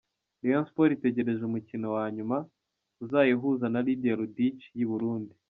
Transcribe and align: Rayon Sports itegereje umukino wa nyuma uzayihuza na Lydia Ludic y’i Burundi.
Rayon 0.41 0.65
Sports 0.69 0.95
itegereje 0.97 1.41
umukino 1.45 1.87
wa 1.95 2.05
nyuma 2.15 2.37
uzayihuza 3.03 3.65
na 3.69 3.79
Lydia 3.85 4.13
Ludic 4.19 4.57
y’i 4.77 4.87
Burundi. 4.93 5.33